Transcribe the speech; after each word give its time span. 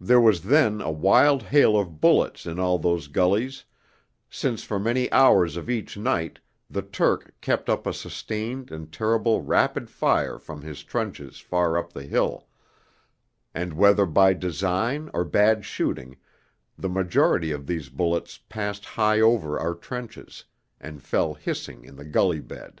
There 0.00 0.22
was 0.22 0.44
then 0.44 0.80
a 0.80 0.90
wild 0.90 1.42
hail 1.42 1.78
of 1.78 2.00
bullets 2.00 2.46
in 2.46 2.58
all 2.58 2.78
those 2.78 3.08
gullies, 3.08 3.66
since 4.30 4.62
for 4.64 4.78
many 4.78 5.12
hours 5.12 5.58
of 5.58 5.68
each 5.68 5.98
night 5.98 6.38
the 6.70 6.80
Turk 6.80 7.34
kept 7.42 7.68
up 7.68 7.86
a 7.86 7.92
sustained 7.92 8.70
and 8.70 8.90
terrible 8.90 9.42
rapid 9.42 9.90
fire 9.90 10.38
from 10.38 10.62
his 10.62 10.82
trenches 10.82 11.40
far 11.40 11.76
up 11.76 11.92
the 11.92 12.04
hill, 12.04 12.46
and, 13.54 13.74
whether 13.74 14.06
by 14.06 14.32
design 14.32 15.10
or 15.12 15.24
bad 15.26 15.66
shooting, 15.66 16.16
the 16.78 16.88
majority 16.88 17.50
of 17.50 17.66
these 17.66 17.90
bullets 17.90 18.40
passed 18.48 18.86
high 18.86 19.20
over 19.20 19.60
our 19.60 19.74
trenches, 19.74 20.46
and 20.80 21.02
fell 21.02 21.34
hissing 21.34 21.84
in 21.84 21.96
the 21.96 22.06
gully 22.06 22.40
bed. 22.40 22.80